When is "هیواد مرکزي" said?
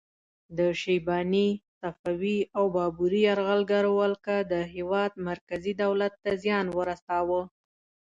4.73-5.73